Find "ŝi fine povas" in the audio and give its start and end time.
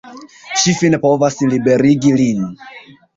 0.61-1.37